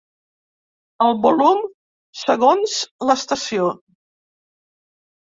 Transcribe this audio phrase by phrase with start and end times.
[1.07, 1.61] El volum
[2.23, 2.77] Segons
[3.11, 3.71] l’estació.